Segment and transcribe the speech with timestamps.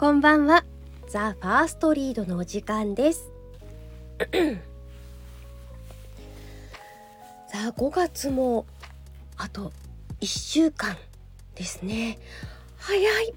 [0.00, 0.64] こんばんは。
[1.10, 3.30] ザ・ファーストリードのお時間です。
[7.52, 8.64] さあ5月も
[9.36, 9.74] あと
[10.22, 10.96] 1週間
[11.54, 12.18] ですね。
[12.78, 13.34] 早い。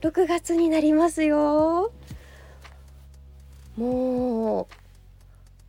[0.00, 1.92] 6月になりますよ。
[3.76, 4.66] も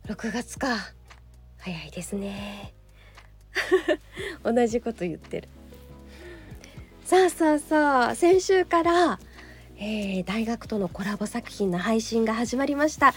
[0.04, 0.78] う6月か。
[1.58, 2.74] 早いですね。
[4.42, 5.48] 同じこと言ってる。
[7.04, 9.20] さあさあさあ先週から
[9.78, 13.12] えー、大学とのコラボ作品の配信が始まりました。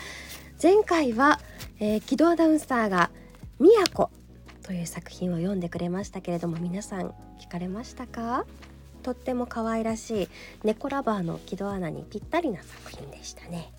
[0.62, 1.40] 前回は、
[1.80, 3.09] えー、木戸アナウンサーが
[3.59, 4.09] 「みやこ」
[4.63, 8.45] という作品を読んでくれましたけれども皆さん聞かれましたか？
[9.04, 10.30] とっても可愛らしい
[10.66, 13.71] 猫ラバーの木戸アナにぴったりな作品でしたね。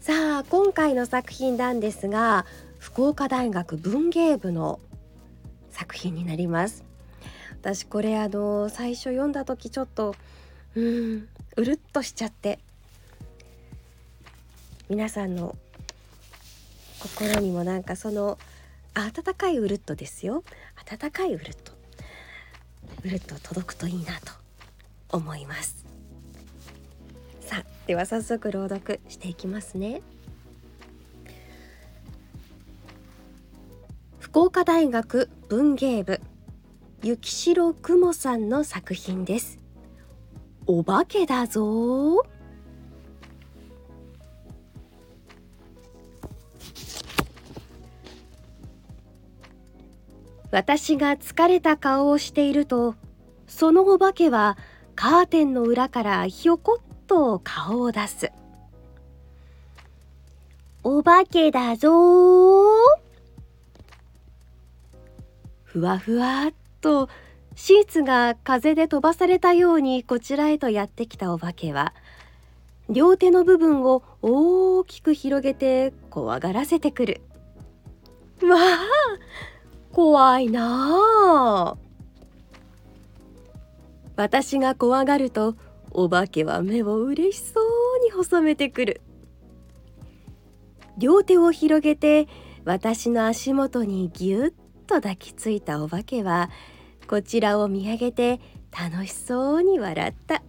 [0.00, 2.46] さあ今回の作品なんですが
[2.78, 4.80] 福岡大学文芸部の
[5.70, 6.84] 作品になります。
[7.62, 10.16] 私これあの最初読んだ時ちょっと
[10.74, 12.58] うんうるっとしちゃって。
[14.88, 15.56] 皆さんの
[17.00, 18.38] 心にもなんかその
[18.94, 20.44] 温かいうるっとですよ。
[20.76, 21.72] 温かいうるっと。
[23.04, 24.32] うるっと届くといいなと
[25.10, 25.84] 思います。
[27.40, 30.02] さあでは早速朗読していきますね。
[34.18, 36.20] 福岡大学文芸部
[37.02, 39.63] 雪城雲さんの作品です。
[40.66, 42.24] お化けだぞ。
[50.50, 52.94] 私が疲れた顔をしていると
[53.48, 54.56] そのお化けは
[54.94, 58.30] カーテンの裏からひょこっと顔を出す。
[60.84, 61.90] お化けだぞ。
[65.64, 67.08] ふわふわっと
[67.56, 71.94] シーツが風で飛ばされたようにこちらへとやってきたお化けは
[72.88, 77.20] 両手の部分を大きく広げて怖がらせてくる。
[78.42, 78.78] わあ
[79.92, 80.60] 怖いな
[81.74, 81.76] あ。
[84.16, 85.56] 私が怖がると
[85.90, 89.00] お化けは目を嬉しそうに細めてくる。
[90.98, 92.28] 両手を広げて
[92.64, 94.52] 私の足元にぎゅっ
[94.86, 96.50] と抱きついたお化けは
[97.06, 100.42] こちらを見上げて楽しそうに笑った。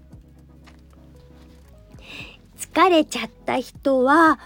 [2.57, 4.39] 疲れちゃった人は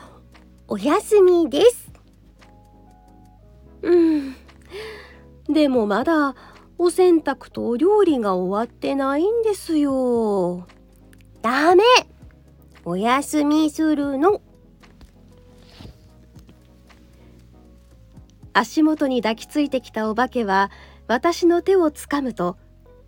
[0.67, 1.91] お休みです。
[3.81, 4.35] うん。
[5.47, 6.35] でもまだ
[6.77, 10.67] お洗濯とお料理が終わってないんですよ。
[11.41, 11.83] ダメ。
[12.85, 14.41] お休みするの。
[18.53, 20.71] 足元に抱きついてきたお化けは
[21.09, 22.55] 私の手をつかむと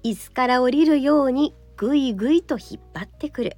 [0.03, 3.57] 椅子から降りるようにぐいぐいと引っ張ってくる。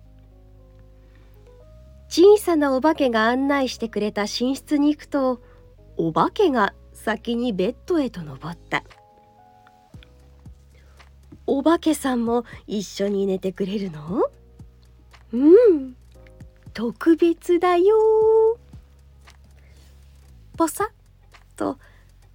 [2.09, 5.41] 小さなお化けが案内してくれた寝室に行くと
[5.95, 8.83] お化けが先にベッドへと登った。
[11.47, 14.29] お化けさんも一緒に寝てくれるの？
[15.31, 15.95] うん
[16.73, 17.95] 特別だよ。
[20.57, 20.87] ポサッ
[21.55, 21.77] と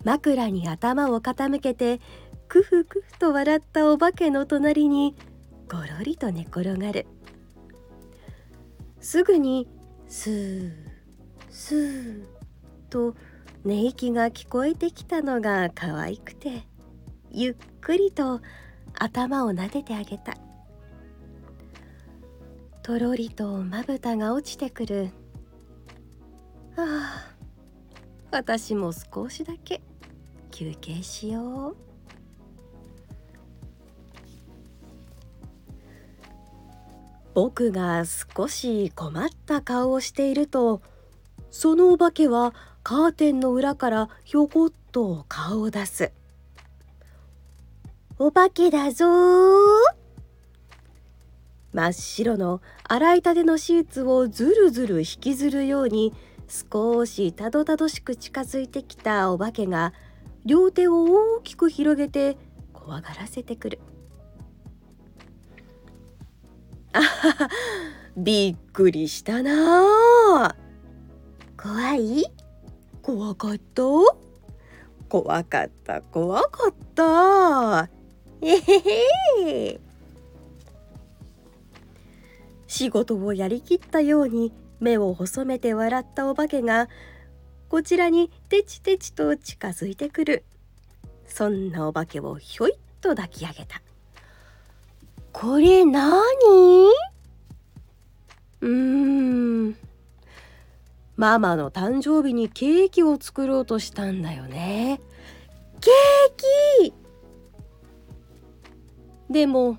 [0.04, 2.00] 枕に頭を傾けて
[2.48, 5.14] クフクフと笑ったお化けの隣に
[5.70, 7.06] ごろりと寝転がる。
[9.00, 9.69] すぐに
[10.08, 10.72] スー
[11.50, 12.25] スー
[12.88, 13.14] と
[13.64, 16.62] 寝息が聞こえてきたのが可愛くて
[17.31, 18.41] ゆっくりと
[18.98, 20.37] 頭を撫でてあげた。
[22.82, 25.10] とろりとまぶたが落ちてくる。
[26.76, 27.38] ああ
[28.31, 29.81] 私も少しだけ
[30.50, 31.77] 休憩しよう。
[37.34, 40.83] 僕が少し困った顔をしていると
[41.53, 42.53] そのお化けは
[42.83, 46.12] カーテンの裏からひょこっと顔を出す。
[48.19, 49.06] お化けだぞ
[51.73, 56.12] 真っ白の洗いたてのシーツをずるずる引きずるように
[56.49, 59.93] 少したどたどしく近づいてきたお化けが
[60.45, 62.37] 両手を大きく広げて
[62.73, 63.79] 怖がらせてくる。
[66.93, 67.49] あはは
[68.17, 70.55] びっくりしたな。
[71.61, 72.25] 怖い？
[73.03, 73.83] 怖かった？
[75.09, 76.00] 怖かった。
[76.03, 77.91] 怖かった。
[78.41, 79.81] えへへ。
[82.67, 86.88] 仕事をやりきったように目を細めて笑ったお化けが
[87.69, 90.44] こちらにテチテチと近づいてくる。
[91.26, 93.82] そんなお化けをひょいっと抱き上げた。
[95.32, 96.02] これ何？
[98.60, 99.76] うーん。
[101.16, 105.00] ママの誕生日にケーキを作ろうとしたんだよね。
[105.80, 106.94] ケーキ！
[109.30, 109.78] でも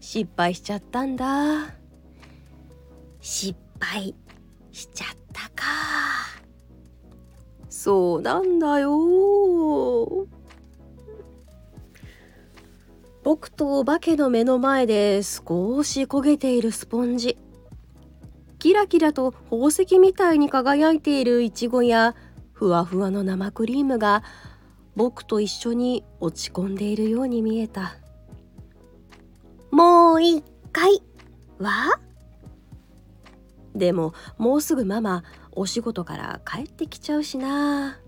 [0.00, 1.74] 失敗しちゃったんだ。
[3.20, 4.14] 失敗
[4.70, 5.64] しちゃったか。
[7.68, 10.28] そうなんだよ。
[13.24, 17.36] 僕とお化けの目の前で少し焦げているスポンジ。
[18.58, 22.14] キラキラと宝石みたいに輝いているイチゴや
[22.52, 24.22] ふわふわの生クリームが
[24.94, 27.96] 僕と一緒に落ち込んでいるように見えた。
[29.72, 31.02] もう一回。
[31.58, 31.98] は
[33.74, 37.98] でももうすぐママお仕事から帰ってきちゃうしな。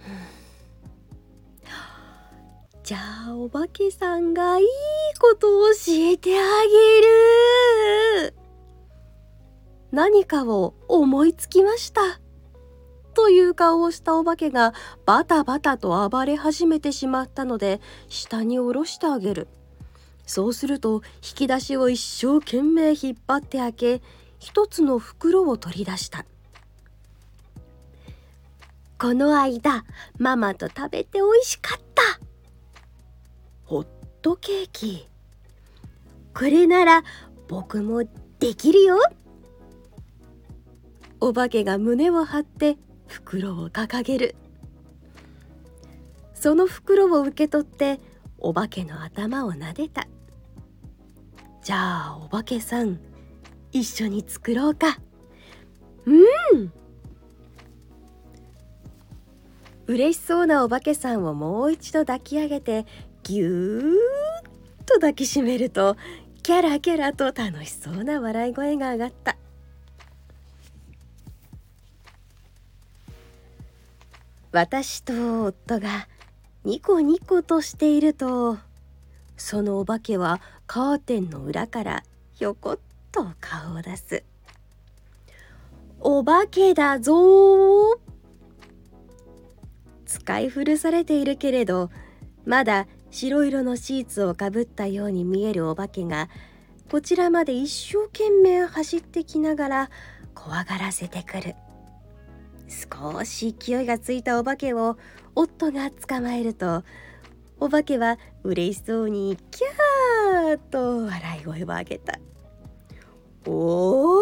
[2.82, 2.98] じゃ
[3.28, 4.66] あお化けさんがいい
[5.20, 6.42] ことを教えてあ
[8.20, 8.34] げる。
[9.92, 12.20] 何かを思いつきました。
[13.14, 14.74] という顔をしたお化けが
[15.06, 19.48] バタバタと暴れ始めてしまったので下に下ろしてあげる。
[20.26, 24.02] そうすると引き出しを一生懸命引っ張って開け
[24.38, 26.24] 一つの袋を取り出した。
[28.98, 29.84] この間
[30.18, 32.20] ママと食べて美味しかった。
[33.64, 33.86] ホッ
[34.22, 35.08] トケーキ。
[36.34, 37.04] これなら
[37.48, 38.04] 僕も
[38.38, 38.98] できるよ。
[41.20, 44.36] お化けが胸を張って袋を掲げる。
[46.34, 48.00] その袋を受け取って
[48.38, 50.06] お化けの頭を撫でた。
[51.64, 53.00] じゃあお化けさん
[53.72, 54.98] 一緒に作ろうか。
[56.04, 56.72] うん。
[59.86, 62.84] 嬉しそうなお化けさんをもう一度抱き上げて
[63.22, 65.96] ぎゅーっと抱きしめると
[66.42, 69.38] キャラキャラと楽しそうな笑い声が上がった。
[74.52, 76.08] 私と夫が
[76.62, 78.58] ニコニコとしていると
[79.36, 82.02] そのお化けはカーテンの裏から
[82.32, 82.78] ひょこっ
[83.12, 84.24] と顔を出す。
[86.00, 87.98] お化けだぞ
[90.04, 91.90] 使い古されているけれど
[92.44, 96.28] まだ白色のシーツをかぶったように見えるお化けが
[96.90, 99.90] こちらまで一生懸命走ってきながら
[100.34, 101.54] 怖がらせてくる。
[102.68, 104.96] 少し勢いがついたお化けを
[105.34, 106.82] 夫が捕まえると
[107.64, 112.18] お化けは嬉しそうにキャーと笑い声を上げた。
[113.46, 114.20] お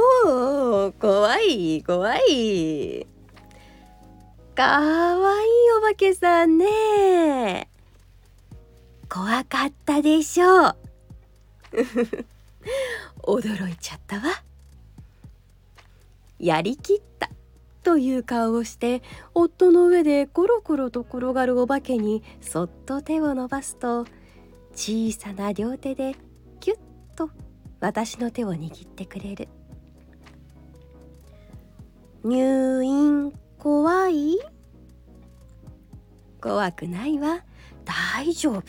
[0.89, 3.05] ー怖い怖い。
[4.55, 7.69] かわいいお化けさんね。
[9.09, 10.77] 怖かったでしょう。
[13.27, 14.23] 驚いちゃったわ。
[16.39, 17.29] やりきった。
[17.83, 19.03] という顔をして
[19.35, 24.07] 夫の上でコロコロと転がるお化けにそっと手を伸ばすと
[24.73, 26.15] 小さな両手で
[26.61, 26.79] キュッ
[27.17, 27.31] と
[27.81, 29.49] 私の手を握ってくれる。
[32.25, 34.39] 入院怖い？
[36.41, 37.45] 怖くないわ。
[37.85, 38.63] 大丈夫。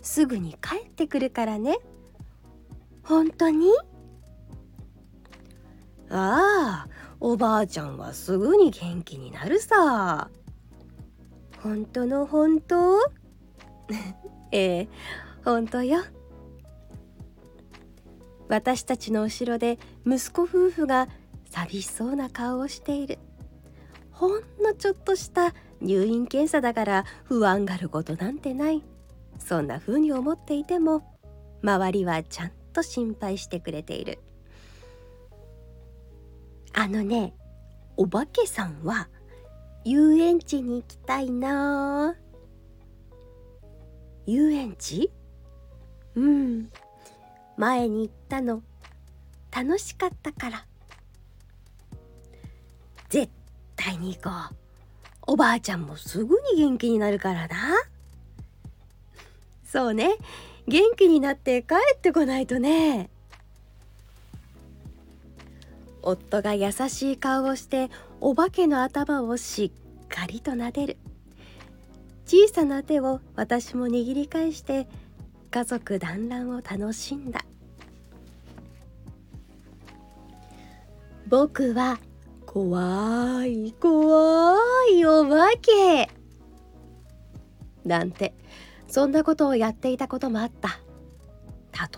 [0.00, 1.78] すぐに帰ってくるからね。
[3.02, 3.70] 本当に？
[6.08, 6.88] ああ。
[7.20, 10.30] おばあちゃんはすぐに元気になるさ。
[11.62, 12.96] 本当の本当？
[14.52, 14.88] ええ
[15.44, 16.00] 本当よ。
[18.48, 21.08] 私たちの後ろで息子夫婦が
[21.50, 23.18] 寂しそうな顔をしている。
[24.10, 28.82] ほんのちょっとした入院検査だから不安がることなんてない。
[29.38, 31.02] そんな風に思っていても
[31.62, 34.18] 周りはちゃんと心配してくれている。
[36.72, 37.34] あのね
[37.96, 39.08] お化けさんは
[39.84, 42.14] 遊園地に行きたいな。
[44.26, 45.10] 遊園地？
[46.14, 46.70] うん。
[47.56, 48.62] 前に行ったの。
[49.50, 50.66] 楽しかったから。
[53.08, 53.30] 絶
[53.76, 54.56] 対に行こう。
[55.26, 57.56] おばあちゃんもすぐに元気になるからな。
[59.64, 60.16] そうね。
[60.68, 63.10] 元気になって帰ってこないとね。
[66.02, 67.90] 夫が優しい顔をして
[68.20, 69.72] お化けの頭をし
[70.04, 70.98] っかりと撫でる
[72.26, 74.86] 小さな手を私も握り返して
[75.50, 77.44] 家族団らんを楽しんだ。
[81.26, 81.98] 僕は
[82.46, 84.56] 怖い怖
[84.92, 86.08] いお化け。
[87.84, 88.34] なんて
[88.86, 90.78] そんなことをやっていたこともあった。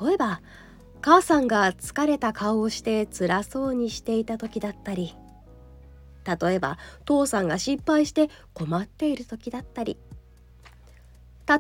[0.05, 0.41] 例えば
[1.03, 5.17] 母さんが疲れた顔をして辛そうにしていた時だったり
[6.25, 9.99] 例えば父さんが失敗して困っている時だったり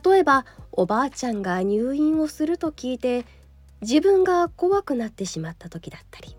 [0.04, 3.26] 例えばおばあちゃんが入院をすると聞いて
[3.80, 6.36] 自分が怖くなってしまった時だったり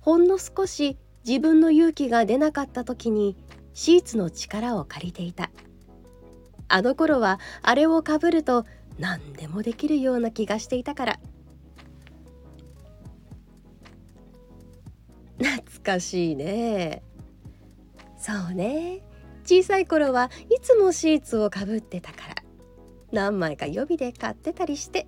[0.00, 3.36] ほんの少し自分の勇気が出なかった時に
[3.72, 5.50] シーツの力を借りていた。
[6.68, 8.64] あの頃はあれをかぶると
[8.98, 11.20] 何でもできるような気がしていたから。
[15.86, 17.02] かしいね。
[18.18, 19.02] そうね。
[19.44, 22.34] 小さい頃はいつもシーツをかぶってたから
[23.12, 25.06] 何枚か予備で買ってたりして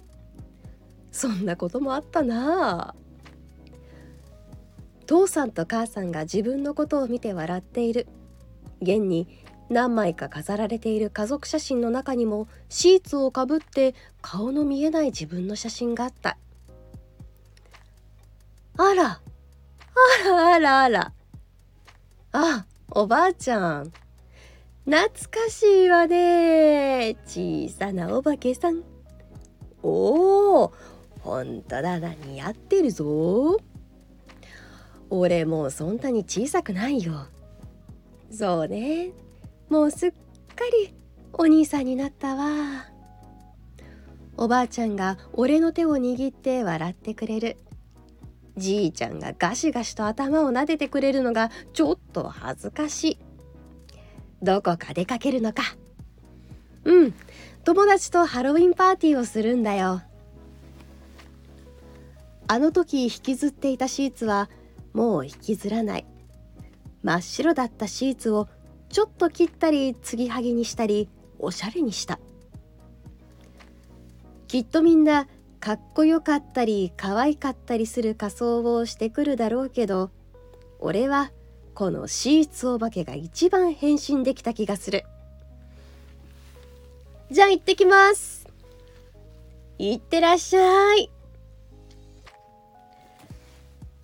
[1.11, 2.95] そんなこともあったな。
[5.07, 8.07] 父さんと母さんが自分のことを見て笑っている。
[8.81, 9.27] 現に
[9.71, 16.39] 何枚か飾られている家族写真の中にもシーツをかぶって顔の見えない自分の写真があった。
[18.77, 19.21] あら
[20.25, 21.13] あらあらあら。
[22.33, 23.93] あおばあちゃん。
[24.85, 27.17] 懐かしいわね。
[27.27, 28.83] 小さなお化けさん。
[29.83, 30.73] おお
[31.21, 33.59] ほんとだな似合ってるぞ。
[35.11, 37.27] 俺もうそんなに小さくないよ。
[38.31, 39.13] そうね。
[39.69, 40.17] もうすっか
[40.85, 40.95] り
[41.33, 42.87] お兄さんになったわ。
[44.37, 47.57] おばあちゃんが俺の手を握って笑ってくれる。
[48.59, 53.19] じいちゃんがガシガシと頭を撫でてくれるのがちょっと恥ずかしい。
[54.43, 55.63] どこか出かけるのか。
[56.85, 57.15] うん。
[57.65, 60.03] 友達とハロウィンパーティーをするんだよ。
[62.47, 64.49] あの時引きずっていたシーツは
[64.95, 66.07] もう引きずらない。
[67.03, 68.49] 真っ白だったシーツを
[68.89, 72.19] ちょっと切ったり継ぎはぎにしたりおしゃれにした。
[74.47, 75.29] きっとみんな
[75.61, 80.11] かっこよかったり可愛かったりする仮装をしてくるだろうけど
[80.79, 81.33] 俺は
[81.75, 85.05] このシーツお化けが一番変身できた気がする。
[87.31, 88.47] じゃあ行ってきます。
[89.79, 91.11] 行ってらっしゃい。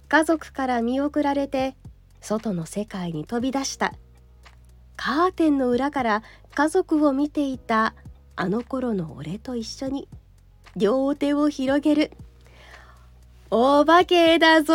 [0.09, 1.75] 家族から見送られて
[2.21, 3.95] 外の世界に飛び出した。
[4.97, 6.23] カーテンの裏から
[6.55, 7.95] 家族を見ていた
[8.37, 10.09] あの頃の俺と一緒に。
[10.77, 12.11] 両手を広げる。
[13.51, 14.73] お化けだぞ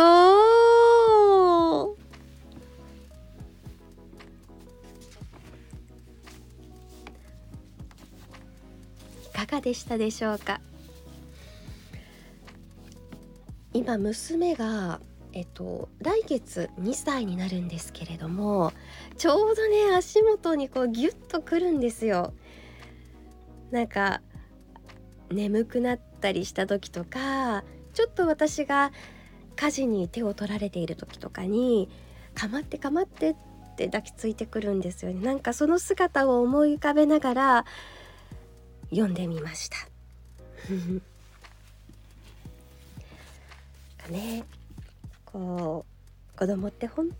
[9.22, 10.60] いかがでしたでしょうか？
[13.74, 15.00] 今娘が
[15.32, 18.72] えっと、来月2歳になるんですけれども
[19.16, 22.32] ちょうどね足元にこうギュッとくるんですよ。
[23.70, 24.22] なんか
[25.30, 28.92] 眠くなったりした時とかちょっと私が
[29.56, 31.88] 家事に手を取られている時とかに
[32.34, 33.34] 「かまってかまって」っ
[33.76, 35.20] て抱きついてくるんですよね。
[35.24, 37.64] なんかその姿を思い浮かべながら
[38.90, 39.76] 読んでみました。
[44.10, 44.44] ね
[45.24, 45.84] こ
[46.34, 47.10] う子供って本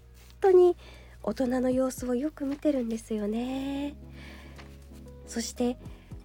[0.40, 0.76] 当に
[1.22, 3.94] 大人の様子をよく見てるんですよね
[5.26, 5.76] そして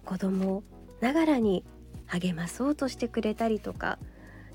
[0.04, 0.62] 子供
[1.00, 1.64] ながらに
[2.06, 3.98] 励まそうとしてくれたりとか、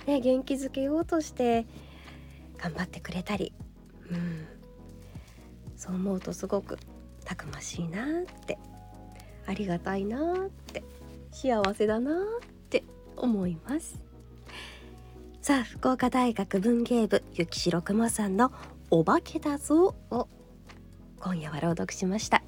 [0.07, 1.65] ね、元気づけようとして
[2.57, 3.53] 頑張ってくれたり、
[4.09, 4.47] うん、
[5.75, 6.77] そう思うとすごく
[7.25, 8.57] たくましいなって
[9.47, 10.83] ありがたいなって
[11.31, 12.15] 幸せだなっ
[12.69, 12.83] て
[13.15, 14.11] 思います。
[15.41, 18.51] さあ福岡大学文芸部雪城くまさんの
[18.91, 20.27] 「お化けだぞ」を
[21.19, 22.40] 今夜は朗読しました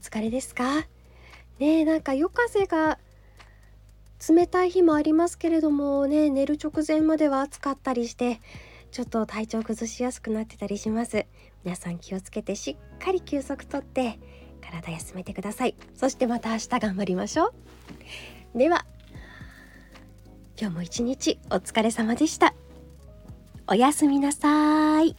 [0.00, 0.86] 疲れですか？
[1.58, 2.98] ねなんか夜風が
[4.28, 8.40] 冷たい日もありますけれどもね寝る直前までは暑かったりして
[8.90, 11.26] ちょっと体調崩しやすくなってたりします。
[11.64, 14.18] 皆さん気をつけてしっかり休息とって
[14.60, 15.74] 体休めてください。
[15.94, 17.52] そしてまた明日頑張りましょ
[18.54, 18.58] う。
[18.58, 18.84] では
[20.60, 22.54] 今日も一日お疲れ様でした。
[23.66, 25.14] おやすみなさい。